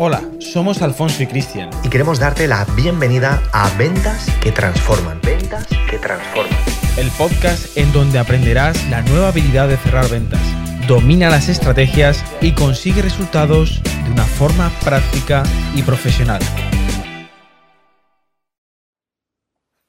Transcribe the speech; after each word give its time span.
Hola, 0.00 0.22
somos 0.38 0.80
Alfonso 0.80 1.24
y 1.24 1.26
Cristian. 1.26 1.70
Y 1.82 1.90
queremos 1.90 2.20
darte 2.20 2.46
la 2.46 2.64
bienvenida 2.76 3.42
a 3.52 3.68
Ventas 3.76 4.28
que 4.40 4.52
Transforman. 4.52 5.20
Ventas 5.22 5.66
que 5.90 5.98
Transforman. 5.98 6.56
El 6.96 7.10
podcast 7.18 7.76
en 7.76 7.92
donde 7.92 8.20
aprenderás 8.20 8.88
la 8.90 9.02
nueva 9.02 9.30
habilidad 9.30 9.66
de 9.66 9.76
cerrar 9.76 10.08
ventas. 10.08 10.40
Domina 10.86 11.30
las 11.30 11.48
estrategias 11.48 12.24
y 12.40 12.54
consigue 12.54 13.02
resultados 13.02 13.82
de 14.04 14.12
una 14.12 14.22
forma 14.22 14.70
práctica 14.84 15.42
y 15.74 15.82
profesional. 15.82 16.42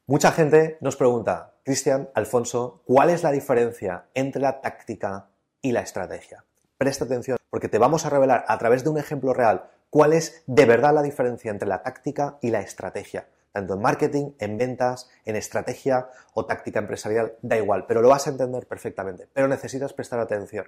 Mucha 0.08 0.32
gente 0.32 0.80
nos 0.82 0.96
pregunta, 0.96 1.54
Cristian, 1.64 2.10
Alfonso, 2.16 2.82
¿cuál 2.84 3.12
es 3.12 3.22
la 3.22 3.30
diferencia 3.30 4.06
entre 4.16 4.42
la 4.42 4.60
táctica 4.60 5.28
y 5.62 5.72
la 5.72 5.82
estrategia? 5.82 6.46
Presta 6.80 7.06
atención 7.06 7.38
porque 7.52 7.68
te 7.68 7.78
vamos 7.78 8.08
a 8.08 8.10
revelar 8.10 8.44
a 8.48 8.58
través 8.58 8.84
de 8.84 8.90
un 8.90 8.98
ejemplo 8.98 9.36
real 9.36 9.70
cuál 9.90 10.14
es 10.14 10.44
de 10.48 10.66
verdad 10.66 10.94
la 10.94 11.02
diferencia 11.02 11.52
entre 11.52 11.68
la 11.68 11.84
táctica 11.84 12.38
y 12.42 12.52
la 12.52 12.62
estrategia. 12.62 13.30
Tanto 13.52 13.74
en 13.74 13.82
marketing, 13.82 14.32
en 14.40 14.58
ventas, 14.58 15.10
en 15.26 15.36
estrategia 15.36 16.10
o 16.34 16.46
táctica 16.46 16.80
empresarial, 16.80 17.38
da 17.42 17.58
igual, 17.58 17.86
pero 17.88 18.02
lo 18.02 18.10
vas 18.10 18.28
a 18.28 18.30
entender 18.30 18.68
perfectamente. 18.68 19.28
Pero 19.34 19.48
necesitas 19.48 19.94
prestar 19.94 20.20
atención. 20.20 20.68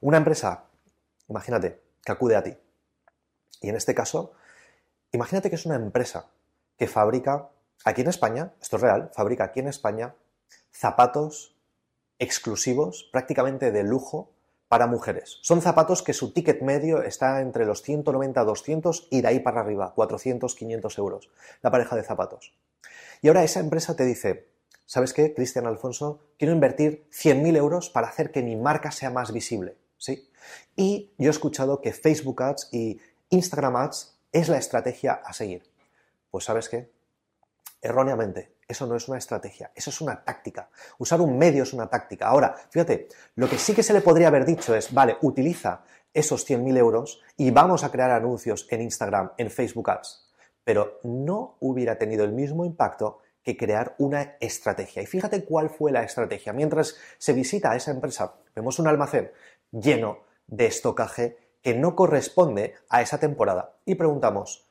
Una 0.00 0.18
empresa, 0.18 0.66
imagínate, 1.28 1.82
que 2.04 2.12
acude 2.12 2.36
a 2.36 2.42
ti. 2.42 2.56
Y 3.60 3.68
en 3.68 3.76
este 3.76 3.94
caso, 3.94 4.32
imagínate 5.10 5.50
que 5.50 5.56
es 5.56 5.66
una 5.66 5.76
empresa 5.76 6.26
que 6.76 6.86
fabrica 6.86 7.50
aquí 7.84 8.02
en 8.02 8.08
España, 8.08 8.52
esto 8.60 8.76
es 8.76 8.82
real, 8.82 9.10
fabrica 9.14 9.44
aquí 9.44 9.60
en 9.60 9.68
España 9.68 10.14
zapatos 10.72 11.56
exclusivos, 12.18 13.08
prácticamente 13.12 13.72
de 13.72 13.82
lujo, 13.82 14.32
para 14.72 14.86
mujeres. 14.86 15.38
Son 15.42 15.60
zapatos 15.60 16.02
que 16.02 16.14
su 16.14 16.32
ticket 16.32 16.62
medio 16.62 17.02
está 17.02 17.42
entre 17.42 17.66
los 17.66 17.82
190 17.82 18.42
200 18.42 19.08
y 19.10 19.20
de 19.20 19.28
ahí 19.28 19.40
para 19.40 19.60
arriba, 19.60 19.92
400, 19.94 20.54
500 20.54 20.96
euros, 20.96 21.30
la 21.60 21.70
pareja 21.70 21.94
de 21.94 22.02
zapatos. 22.02 22.54
Y 23.20 23.28
ahora 23.28 23.44
esa 23.44 23.60
empresa 23.60 23.94
te 23.96 24.06
dice, 24.06 24.48
¿sabes 24.86 25.12
qué, 25.12 25.34
Cristian 25.34 25.66
Alfonso? 25.66 26.20
Quiero 26.38 26.54
invertir 26.54 27.06
100.000 27.10 27.54
euros 27.58 27.90
para 27.90 28.08
hacer 28.08 28.30
que 28.30 28.42
mi 28.42 28.56
marca 28.56 28.92
sea 28.92 29.10
más 29.10 29.30
visible. 29.30 29.76
¿sí? 29.98 30.30
Y 30.74 31.12
yo 31.18 31.28
he 31.28 31.30
escuchado 31.30 31.82
que 31.82 31.92
Facebook 31.92 32.42
Ads 32.42 32.70
y 32.72 32.98
Instagram 33.28 33.76
Ads 33.76 34.16
es 34.32 34.48
la 34.48 34.56
estrategia 34.56 35.12
a 35.12 35.34
seguir. 35.34 35.70
Pues 36.30 36.44
¿sabes 36.44 36.70
qué? 36.70 36.90
Erróneamente, 37.82 38.54
eso 38.72 38.86
no 38.86 38.96
es 38.96 39.08
una 39.08 39.18
estrategia, 39.18 39.70
eso 39.74 39.90
es 39.90 40.00
una 40.00 40.22
táctica. 40.24 40.68
Usar 40.98 41.20
un 41.20 41.38
medio 41.38 41.62
es 41.62 41.72
una 41.72 41.88
táctica. 41.88 42.26
Ahora, 42.26 42.54
fíjate, 42.70 43.08
lo 43.36 43.48
que 43.48 43.58
sí 43.58 43.74
que 43.74 43.82
se 43.82 43.92
le 43.92 44.00
podría 44.00 44.28
haber 44.28 44.44
dicho 44.44 44.74
es, 44.74 44.92
vale, 44.92 45.16
utiliza 45.22 45.84
esos 46.12 46.48
100.000 46.48 46.76
euros 46.76 47.22
y 47.36 47.50
vamos 47.50 47.84
a 47.84 47.90
crear 47.90 48.10
anuncios 48.10 48.66
en 48.70 48.82
Instagram, 48.82 49.32
en 49.38 49.50
Facebook 49.50 49.90
Ads. 49.90 50.30
Pero 50.64 51.00
no 51.02 51.56
hubiera 51.60 51.98
tenido 51.98 52.24
el 52.24 52.32
mismo 52.32 52.64
impacto 52.64 53.20
que 53.42 53.56
crear 53.56 53.94
una 53.98 54.36
estrategia. 54.40 55.02
Y 55.02 55.06
fíjate 55.06 55.44
cuál 55.44 55.70
fue 55.70 55.90
la 55.90 56.02
estrategia. 56.02 56.52
Mientras 56.52 56.96
se 57.18 57.32
visita 57.32 57.72
a 57.72 57.76
esa 57.76 57.90
empresa, 57.90 58.34
vemos 58.54 58.78
un 58.78 58.86
almacén 58.86 59.32
lleno 59.70 60.20
de 60.46 60.66
estocaje 60.66 61.36
que 61.62 61.74
no 61.74 61.96
corresponde 61.96 62.74
a 62.88 63.02
esa 63.02 63.18
temporada. 63.18 63.76
Y 63.84 63.94
preguntamos, 63.94 64.68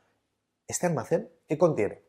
¿este 0.66 0.86
almacén 0.86 1.30
qué 1.48 1.58
contiene? 1.58 2.02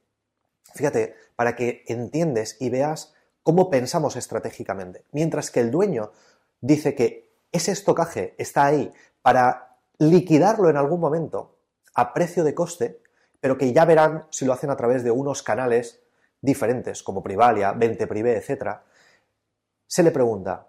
Fíjate, 0.73 1.15
para 1.35 1.55
que 1.55 1.83
entiendes 1.87 2.57
y 2.59 2.69
veas 2.69 3.13
cómo 3.43 3.69
pensamos 3.69 4.15
estratégicamente. 4.15 5.05
Mientras 5.11 5.51
que 5.51 5.59
el 5.59 5.71
dueño 5.71 6.11
dice 6.61 6.95
que 6.95 7.33
ese 7.51 7.71
estocaje 7.71 8.33
está 8.37 8.65
ahí 8.65 8.91
para 9.21 9.77
liquidarlo 9.99 10.69
en 10.69 10.77
algún 10.77 10.99
momento 10.99 11.57
a 11.93 12.13
precio 12.13 12.43
de 12.43 12.55
coste, 12.55 13.01
pero 13.39 13.57
que 13.57 13.71
ya 13.73 13.85
verán 13.85 14.25
si 14.31 14.45
lo 14.45 14.53
hacen 14.53 14.69
a 14.69 14.77
través 14.77 15.03
de 15.03 15.11
unos 15.11 15.43
canales 15.43 16.01
diferentes, 16.41 17.03
como 17.03 17.21
Privalia, 17.21 17.73
Vente 17.73 18.07
Privé, 18.07 18.37
etc., 18.37 18.77
se 19.85 20.01
le 20.01 20.11
pregunta, 20.11 20.67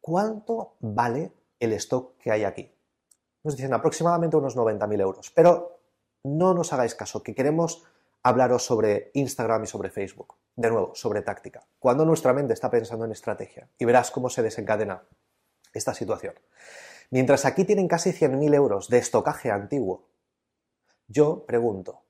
¿cuánto 0.00 0.74
vale 0.80 1.32
el 1.60 1.72
stock 1.74 2.18
que 2.18 2.32
hay 2.32 2.44
aquí? 2.44 2.74
Nos 3.44 3.56
dicen 3.56 3.72
aproximadamente 3.72 4.36
unos 4.36 4.56
90.000 4.56 5.00
euros, 5.00 5.30
pero 5.30 5.78
no 6.24 6.52
nos 6.54 6.72
hagáis 6.72 6.94
caso, 6.94 7.22
que 7.22 7.34
queremos 7.34 7.84
hablaros 8.24 8.64
sobre 8.64 9.10
Instagram 9.14 9.64
y 9.64 9.66
sobre 9.66 9.90
Facebook. 9.90 10.34
De 10.56 10.70
nuevo, 10.70 10.94
sobre 10.94 11.22
táctica. 11.22 11.66
Cuando 11.78 12.04
nuestra 12.04 12.32
mente 12.32 12.54
está 12.54 12.70
pensando 12.70 13.04
en 13.04 13.12
estrategia 13.12 13.68
y 13.78 13.84
verás 13.84 14.10
cómo 14.10 14.30
se 14.30 14.42
desencadena 14.42 15.06
esta 15.72 15.94
situación. 15.94 16.34
Mientras 17.10 17.44
aquí 17.44 17.64
tienen 17.64 17.86
casi 17.86 18.10
100.000 18.10 18.54
euros 18.54 18.88
de 18.88 18.98
estocaje 18.98 19.50
antiguo, 19.50 20.08
yo 21.06 21.44
pregunto, 21.44 22.02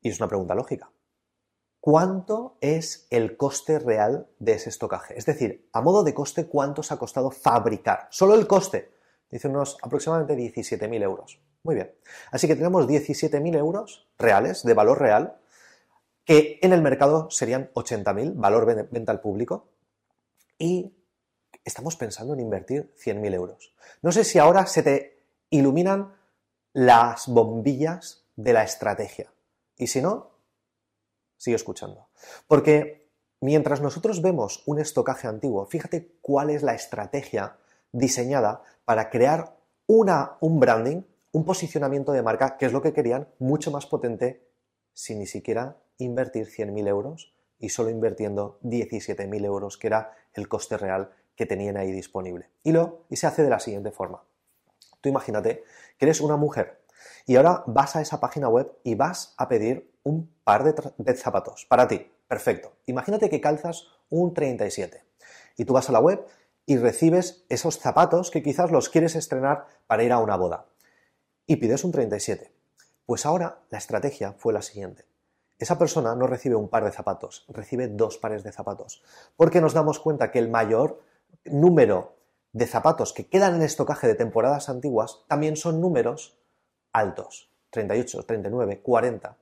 y 0.00 0.10
es 0.10 0.20
una 0.20 0.28
pregunta 0.28 0.54
lógica, 0.54 0.92
¿cuánto 1.80 2.58
es 2.60 3.08
el 3.10 3.36
coste 3.36 3.78
real 3.80 4.28
de 4.38 4.52
ese 4.52 4.68
estocaje? 4.68 5.18
Es 5.18 5.26
decir, 5.26 5.68
a 5.72 5.80
modo 5.80 6.04
de 6.04 6.14
coste, 6.14 6.46
¿cuánto 6.46 6.82
os 6.82 6.92
ha 6.92 6.98
costado 6.98 7.30
fabricar? 7.30 8.06
Solo 8.10 8.34
el 8.34 8.46
coste. 8.46 8.92
Dice 9.30 9.48
unos 9.48 9.78
aproximadamente 9.82 10.36
17.000 10.36 11.02
euros. 11.02 11.40
Muy 11.62 11.74
bien. 11.74 11.92
Así 12.30 12.46
que 12.46 12.56
tenemos 12.56 12.86
17.000 12.86 13.56
euros 13.56 14.08
reales, 14.18 14.62
de 14.62 14.74
valor 14.74 15.00
real, 15.00 15.38
que 16.24 16.58
en 16.62 16.72
el 16.72 16.82
mercado 16.82 17.30
serían 17.30 17.70
80.000, 17.74 18.34
valor 18.36 18.88
venta 18.90 19.12
al 19.12 19.20
público, 19.20 19.68
y 20.58 20.94
estamos 21.64 21.96
pensando 21.96 22.34
en 22.34 22.40
invertir 22.40 22.92
100.000 23.02 23.34
euros. 23.34 23.74
No 24.02 24.12
sé 24.12 24.24
si 24.24 24.38
ahora 24.38 24.66
se 24.66 24.82
te 24.82 25.22
iluminan 25.50 26.14
las 26.72 27.28
bombillas 27.28 28.24
de 28.36 28.52
la 28.52 28.62
estrategia. 28.62 29.32
Y 29.76 29.86
si 29.86 30.02
no, 30.02 30.30
sigue 31.36 31.56
escuchando. 31.56 32.08
Porque 32.46 33.08
mientras 33.40 33.80
nosotros 33.80 34.22
vemos 34.22 34.62
un 34.66 34.80
estocaje 34.80 35.28
antiguo, 35.28 35.66
fíjate 35.66 36.12
cuál 36.20 36.50
es 36.50 36.62
la 36.62 36.74
estrategia 36.74 37.56
diseñada 37.92 38.62
para 38.84 39.10
crear 39.10 39.56
una, 39.86 40.36
un 40.40 40.60
branding 40.60 41.02
un 41.32 41.44
posicionamiento 41.44 42.12
de 42.12 42.22
marca, 42.22 42.56
que 42.56 42.66
es 42.66 42.72
lo 42.72 42.82
que 42.82 42.92
querían, 42.92 43.28
mucho 43.38 43.70
más 43.70 43.86
potente 43.86 44.48
sin 44.92 45.18
ni 45.18 45.26
siquiera 45.26 45.76
invertir 45.98 46.46
100.000 46.46 46.88
euros 46.88 47.34
y 47.58 47.68
solo 47.68 47.90
invirtiendo 47.90 48.58
17.000 48.62 49.44
euros, 49.44 49.76
que 49.76 49.88
era 49.88 50.12
el 50.32 50.48
coste 50.48 50.76
real 50.76 51.10
que 51.36 51.46
tenían 51.46 51.76
ahí 51.76 51.92
disponible. 51.92 52.50
Y, 52.62 52.72
lo, 52.72 53.04
y 53.10 53.16
se 53.16 53.26
hace 53.26 53.42
de 53.42 53.50
la 53.50 53.60
siguiente 53.60 53.90
forma. 53.90 54.24
Tú 55.00 55.08
imagínate 55.08 55.64
que 55.98 56.04
eres 56.04 56.20
una 56.20 56.36
mujer 56.36 56.80
y 57.26 57.36
ahora 57.36 57.62
vas 57.66 57.94
a 57.94 58.00
esa 58.00 58.20
página 58.20 58.48
web 58.48 58.72
y 58.82 58.94
vas 58.94 59.34
a 59.36 59.48
pedir 59.48 59.92
un 60.02 60.32
par 60.44 60.64
de, 60.64 60.74
de 60.96 61.14
zapatos 61.14 61.66
para 61.68 61.86
ti. 61.86 62.10
Perfecto. 62.26 62.72
Imagínate 62.86 63.30
que 63.30 63.40
calzas 63.40 63.86
un 64.10 64.34
37 64.34 65.04
y 65.56 65.64
tú 65.64 65.74
vas 65.74 65.88
a 65.88 65.92
la 65.92 66.00
web 66.00 66.26
y 66.66 66.76
recibes 66.76 67.44
esos 67.48 67.78
zapatos 67.78 68.30
que 68.30 68.42
quizás 68.42 68.70
los 68.70 68.88
quieres 68.88 69.14
estrenar 69.14 69.66
para 69.86 70.02
ir 70.02 70.12
a 70.12 70.18
una 70.18 70.36
boda 70.36 70.66
y 71.48 71.56
pides 71.56 71.82
un 71.82 71.90
37. 71.90 72.52
Pues 73.06 73.26
ahora 73.26 73.62
la 73.70 73.78
estrategia 73.78 74.34
fue 74.34 74.52
la 74.52 74.62
siguiente. 74.62 75.06
Esa 75.58 75.78
persona 75.78 76.14
no 76.14 76.28
recibe 76.28 76.54
un 76.54 76.68
par 76.68 76.84
de 76.84 76.92
zapatos, 76.92 77.46
recibe 77.48 77.88
dos 77.88 78.18
pares 78.18 78.44
de 78.44 78.52
zapatos, 78.52 79.02
porque 79.34 79.60
nos 79.60 79.72
damos 79.72 79.98
cuenta 79.98 80.30
que 80.30 80.38
el 80.38 80.50
mayor 80.50 81.02
número 81.44 82.14
de 82.52 82.66
zapatos 82.66 83.12
que 83.12 83.28
quedan 83.28 83.56
en 83.56 83.62
estocaje 83.62 84.06
de 84.06 84.14
temporadas 84.14 84.68
antiguas 84.68 85.24
también 85.26 85.56
son 85.56 85.80
números 85.80 86.38
altos, 86.92 87.50
38, 87.70 88.24
39, 88.24 88.82
40, 88.82 89.36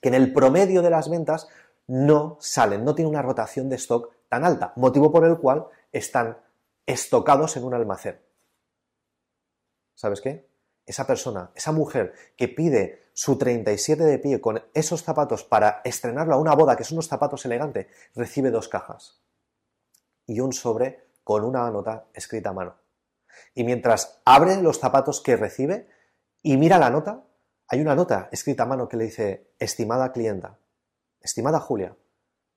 que 0.00 0.08
en 0.08 0.14
el 0.14 0.32
promedio 0.32 0.80
de 0.80 0.90
las 0.90 1.10
ventas 1.10 1.48
no 1.88 2.38
salen, 2.40 2.84
no 2.84 2.94
tienen 2.94 3.10
una 3.10 3.22
rotación 3.22 3.68
de 3.68 3.76
stock 3.76 4.12
tan 4.28 4.44
alta, 4.44 4.72
motivo 4.76 5.10
por 5.10 5.24
el 5.24 5.38
cual 5.38 5.66
están 5.92 6.38
estocados 6.86 7.56
en 7.56 7.64
un 7.64 7.74
almacén. 7.74 8.20
¿Sabes 9.94 10.20
qué? 10.20 10.46
Esa 10.86 11.06
persona, 11.06 11.50
esa 11.54 11.72
mujer 11.72 12.14
que 12.36 12.48
pide 12.48 13.10
su 13.12 13.36
37 13.36 14.04
de 14.04 14.18
pie 14.18 14.40
con 14.40 14.62
esos 14.72 15.02
zapatos 15.02 15.44
para 15.44 15.80
estrenarlo 15.84 16.34
a 16.34 16.38
una 16.38 16.54
boda, 16.54 16.76
que 16.76 16.84
son 16.84 16.96
unos 16.96 17.08
zapatos 17.08 17.44
elegantes, 17.44 17.86
recibe 18.14 18.50
dos 18.50 18.68
cajas 18.68 19.20
y 20.26 20.40
un 20.40 20.52
sobre 20.52 21.06
con 21.24 21.44
una 21.44 21.70
nota 21.70 22.06
escrita 22.14 22.50
a 22.50 22.52
mano. 22.52 22.76
Y 23.54 23.64
mientras 23.64 24.20
abre 24.24 24.62
los 24.62 24.78
zapatos 24.78 25.20
que 25.20 25.36
recibe 25.36 25.88
y 26.42 26.56
mira 26.56 26.78
la 26.78 26.90
nota, 26.90 27.24
hay 27.68 27.80
una 27.80 27.94
nota 27.94 28.28
escrita 28.30 28.62
a 28.62 28.66
mano 28.66 28.88
que 28.88 28.96
le 28.96 29.04
dice, 29.04 29.50
estimada 29.58 30.12
clienta, 30.12 30.58
estimada 31.20 31.58
Julia, 31.58 31.96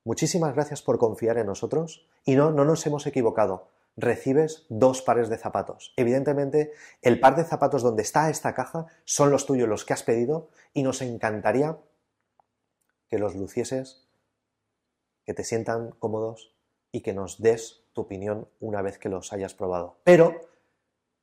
muchísimas 0.03 0.53
gracias 0.53 0.81
por 0.81 0.99
confiar 0.99 1.37
en 1.37 1.47
nosotros 1.47 2.07
y 2.25 2.35
no, 2.35 2.51
no 2.51 2.65
nos 2.65 2.85
hemos 2.85 3.07
equivocado 3.07 3.69
recibes 3.97 4.65
dos 4.69 5.01
pares 5.01 5.29
de 5.29 5.37
zapatos. 5.37 5.93
Evidentemente, 5.97 6.71
el 7.01 7.19
par 7.19 7.35
de 7.35 7.43
zapatos 7.43 7.83
donde 7.83 8.03
está 8.03 8.29
esta 8.29 8.53
caja 8.53 8.87
son 9.03 9.31
los 9.31 9.45
tuyos, 9.45 9.67
los 9.67 9.85
que 9.85 9.93
has 9.93 10.03
pedido, 10.03 10.49
y 10.73 10.83
nos 10.83 11.01
encantaría 11.01 11.77
que 13.07 13.19
los 13.19 13.35
lucieses, 13.35 14.07
que 15.25 15.33
te 15.33 15.43
sientan 15.43 15.91
cómodos 15.91 16.55
y 16.91 17.01
que 17.01 17.13
nos 17.13 17.41
des 17.41 17.83
tu 17.93 18.01
opinión 18.01 18.49
una 18.59 18.81
vez 18.81 18.97
que 18.97 19.09
los 19.09 19.33
hayas 19.33 19.53
probado. 19.53 19.99
Pero, 20.03 20.41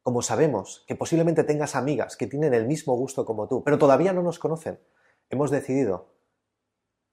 como 0.03 0.23
sabemos 0.23 0.85
que 0.87 0.95
posiblemente 0.95 1.45
tengas 1.45 1.75
amigas 1.75 2.17
que 2.17 2.27
tienen 2.27 2.55
el 2.55 2.67
mismo 2.67 2.97
gusto 2.97 3.25
como 3.25 3.49
tú, 3.49 3.65
pero 3.65 3.79
todavía 3.79 4.13
no 4.13 4.23
nos 4.23 4.39
conocen, 4.39 4.81
hemos 5.31 5.51
decidido 5.51 6.15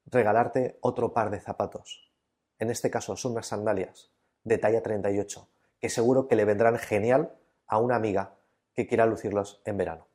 regalarte 0.06 0.78
otro 0.82 1.14
par 1.14 1.32
de 1.32 1.40
zapatos. 1.40 2.12
En 2.60 2.70
este 2.70 2.92
caso 2.92 3.16
son 3.16 3.32
unas 3.32 3.48
sandalias 3.48 4.13
de 4.44 4.58
talla 4.58 4.82
38, 4.82 5.48
que 5.80 5.90
seguro 5.90 6.28
que 6.28 6.36
le 6.36 6.46
vendrán 6.46 6.78
genial 6.78 7.36
a 7.68 7.78
una 7.78 7.96
amiga 7.96 8.36
que 8.74 8.88
quiera 8.88 9.06
lucirlos 9.06 9.62
en 9.66 9.78
verano. 9.78 10.08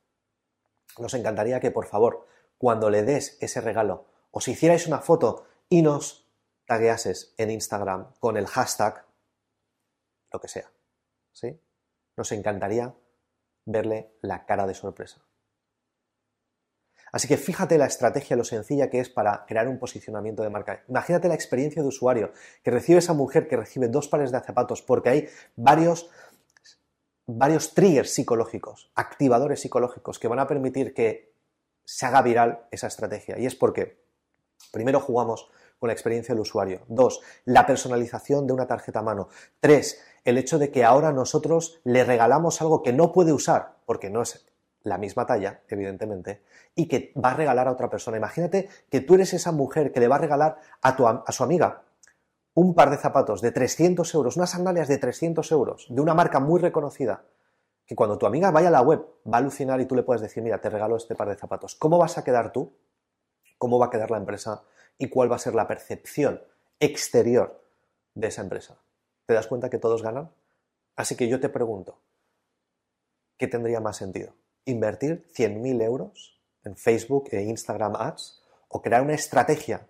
Nos 0.97 1.13
encantaría 1.13 1.59
que, 1.59 1.71
por 1.71 1.85
favor, 1.85 2.27
cuando 2.57 2.89
le 2.89 3.03
des 3.03 3.37
ese 3.41 3.61
regalo, 3.61 4.05
o 4.31 4.41
si 4.41 4.51
hicierais 4.51 4.87
una 4.87 4.99
foto 4.99 5.45
y 5.69 5.81
nos 5.81 6.27
tagueases 6.65 7.33
en 7.37 7.51
Instagram 7.51 8.13
con 8.19 8.37
el 8.37 8.47
hashtag, 8.47 9.05
lo 10.31 10.39
que 10.39 10.47
sea, 10.47 10.71
¿sí? 11.31 11.59
Nos 12.15 12.31
encantaría 12.31 12.93
verle 13.65 14.13
la 14.21 14.45
cara 14.45 14.67
de 14.67 14.73
sorpresa. 14.73 15.21
Así 17.11 17.27
que 17.27 17.37
fíjate 17.37 17.77
la 17.77 17.85
estrategia, 17.85 18.35
lo 18.35 18.43
sencilla 18.43 18.89
que 18.89 18.99
es 18.99 19.09
para 19.09 19.45
crear 19.45 19.67
un 19.67 19.79
posicionamiento 19.79 20.43
de 20.43 20.49
marca. 20.49 20.83
Imagínate 20.87 21.27
la 21.27 21.33
experiencia 21.33 21.81
de 21.81 21.87
usuario 21.87 22.31
que 22.63 22.71
recibe 22.71 22.99
esa 22.99 23.13
mujer 23.13 23.47
que 23.47 23.57
recibe 23.57 23.87
dos 23.87 24.07
pares 24.07 24.31
de 24.31 24.39
zapatos 24.39 24.81
porque 24.81 25.09
hay 25.09 25.29
varios, 25.55 26.09
varios 27.25 27.73
triggers 27.73 28.11
psicológicos, 28.11 28.91
activadores 28.95 29.61
psicológicos 29.61 30.19
que 30.19 30.27
van 30.27 30.39
a 30.39 30.47
permitir 30.47 30.93
que 30.93 31.33
se 31.83 32.05
haga 32.05 32.21
viral 32.21 32.67
esa 32.71 32.87
estrategia. 32.87 33.39
Y 33.39 33.45
es 33.45 33.55
porque 33.55 33.99
primero 34.71 34.99
jugamos 34.99 35.49
con 35.79 35.87
la 35.87 35.93
experiencia 35.93 36.35
del 36.35 36.41
usuario. 36.41 36.81
Dos, 36.87 37.21
la 37.45 37.65
personalización 37.65 38.45
de 38.45 38.53
una 38.53 38.67
tarjeta 38.67 38.99
a 38.99 39.03
mano. 39.03 39.29
Tres, 39.59 40.01
el 40.25 40.37
hecho 40.37 40.59
de 40.59 40.71
que 40.71 40.83
ahora 40.83 41.11
nosotros 41.11 41.79
le 41.83 42.03
regalamos 42.03 42.61
algo 42.61 42.83
que 42.83 42.93
no 42.93 43.11
puede 43.11 43.33
usar, 43.33 43.77
porque 43.85 44.09
no 44.09 44.21
es 44.21 44.45
la 44.83 44.97
misma 44.97 45.25
talla, 45.25 45.61
evidentemente, 45.67 46.43
y 46.75 46.87
que 46.87 47.13
va 47.23 47.31
a 47.31 47.33
regalar 47.33 47.67
a 47.67 47.71
otra 47.71 47.89
persona. 47.89 48.17
Imagínate 48.17 48.69
que 48.89 49.01
tú 49.01 49.15
eres 49.15 49.33
esa 49.33 49.51
mujer 49.51 49.91
que 49.91 49.99
le 49.99 50.07
va 50.07 50.15
a 50.15 50.19
regalar 50.19 50.57
a, 50.81 50.95
tu, 50.95 51.07
a 51.07 51.31
su 51.31 51.43
amiga 51.43 51.83
un 52.53 52.73
par 52.73 52.89
de 52.89 52.97
zapatos 52.97 53.41
de 53.41 53.51
300 53.51 54.13
euros, 54.15 54.35
unas 54.35 54.49
sandalias 54.49 54.87
de 54.87 54.97
300 54.97 55.49
euros, 55.51 55.87
de 55.89 56.01
una 56.01 56.13
marca 56.13 56.39
muy 56.39 56.59
reconocida, 56.59 57.23
que 57.85 57.95
cuando 57.95 58.17
tu 58.17 58.25
amiga 58.25 58.51
vaya 58.51 58.67
a 58.67 58.71
la 58.71 58.81
web 58.81 59.05
va 59.25 59.37
a 59.37 59.39
alucinar 59.39 59.79
y 59.79 59.85
tú 59.85 59.95
le 59.95 60.03
puedes 60.03 60.21
decir, 60.21 60.43
mira, 60.43 60.59
te 60.59 60.69
regalo 60.69 60.97
este 60.97 61.15
par 61.15 61.29
de 61.29 61.35
zapatos. 61.35 61.75
¿Cómo 61.75 61.97
vas 61.97 62.17
a 62.17 62.23
quedar 62.23 62.51
tú? 62.51 62.75
¿Cómo 63.57 63.79
va 63.79 63.87
a 63.87 63.89
quedar 63.89 64.11
la 64.11 64.17
empresa? 64.17 64.63
¿Y 64.97 65.07
cuál 65.09 65.31
va 65.31 65.37
a 65.37 65.39
ser 65.39 65.55
la 65.55 65.67
percepción 65.67 66.43
exterior 66.79 67.63
de 68.13 68.27
esa 68.27 68.41
empresa? 68.41 68.77
¿Te 69.25 69.33
das 69.33 69.47
cuenta 69.47 69.69
que 69.69 69.79
todos 69.79 70.03
ganan? 70.03 70.29
Así 70.95 71.15
que 71.15 71.29
yo 71.29 71.39
te 71.39 71.49
pregunto, 71.49 71.99
¿qué 73.37 73.47
tendría 73.47 73.79
más 73.79 73.97
sentido? 73.97 74.33
Invertir 74.71 75.25
100.000 75.33 75.81
euros 75.83 76.39
en 76.63 76.75
Facebook 76.75 77.29
e 77.31 77.41
Instagram 77.41 77.95
Ads 77.95 78.41
o 78.67 78.81
crear 78.81 79.01
una 79.01 79.13
estrategia 79.13 79.87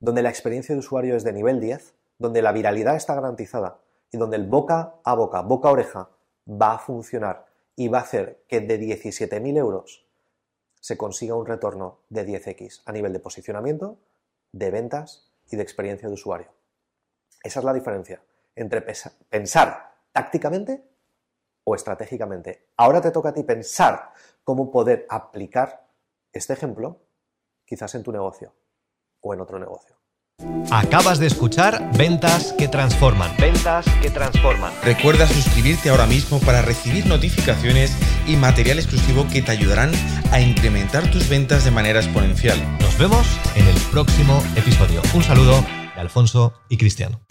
donde 0.00 0.22
la 0.22 0.30
experiencia 0.30 0.74
de 0.74 0.78
usuario 0.78 1.16
es 1.16 1.24
de 1.24 1.32
nivel 1.32 1.60
10, 1.60 1.94
donde 2.18 2.42
la 2.42 2.52
viralidad 2.52 2.96
está 2.96 3.14
garantizada 3.14 3.80
y 4.10 4.16
donde 4.16 4.36
el 4.36 4.46
boca 4.46 4.94
a 5.04 5.14
boca, 5.14 5.40
boca 5.42 5.68
a 5.68 5.72
oreja 5.72 6.10
va 6.48 6.74
a 6.74 6.78
funcionar 6.78 7.46
y 7.76 7.88
va 7.88 7.98
a 7.98 8.02
hacer 8.02 8.44
que 8.48 8.60
de 8.60 8.78
17.000 8.78 9.56
euros 9.58 10.06
se 10.80 10.96
consiga 10.96 11.34
un 11.34 11.46
retorno 11.46 12.00
de 12.10 12.26
10x 12.26 12.82
a 12.84 12.92
nivel 12.92 13.12
de 13.12 13.18
posicionamiento, 13.18 13.98
de 14.52 14.70
ventas 14.70 15.30
y 15.50 15.56
de 15.56 15.62
experiencia 15.62 16.08
de 16.08 16.14
usuario. 16.14 16.48
Esa 17.42 17.60
es 17.60 17.64
la 17.64 17.72
diferencia 17.72 18.22
entre 18.54 18.82
pensar 19.28 19.94
tácticamente 20.12 20.84
o 21.64 21.74
estratégicamente. 21.74 22.68
Ahora 22.76 23.00
te 23.00 23.10
toca 23.10 23.30
a 23.30 23.34
ti 23.34 23.42
pensar 23.42 24.12
cómo 24.44 24.70
poder 24.70 25.06
aplicar 25.08 25.88
este 26.32 26.52
ejemplo 26.52 27.00
quizás 27.64 27.94
en 27.94 28.02
tu 28.02 28.12
negocio 28.12 28.54
o 29.20 29.34
en 29.34 29.40
otro 29.40 29.58
negocio. 29.58 29.96
Acabas 30.70 31.18
de 31.18 31.26
escuchar 31.26 31.96
Ventas 31.96 32.52
que 32.54 32.66
Transforman. 32.66 33.30
Ventas 33.38 33.86
que 34.02 34.10
Transforman. 34.10 34.72
Recuerda 34.82 35.26
suscribirte 35.26 35.90
ahora 35.90 36.06
mismo 36.06 36.40
para 36.40 36.62
recibir 36.62 37.06
notificaciones 37.06 37.92
y 38.26 38.36
material 38.36 38.78
exclusivo 38.78 39.26
que 39.32 39.42
te 39.42 39.52
ayudarán 39.52 39.92
a 40.32 40.40
incrementar 40.40 41.08
tus 41.10 41.28
ventas 41.28 41.64
de 41.64 41.70
manera 41.70 42.00
exponencial. 42.00 42.58
Nos 42.80 42.98
vemos 42.98 43.26
en 43.54 43.66
el 43.66 43.76
próximo 43.92 44.42
episodio. 44.56 45.02
Un 45.14 45.22
saludo 45.22 45.60
de 45.94 46.00
Alfonso 46.00 46.52
y 46.68 46.76
Cristiano. 46.78 47.23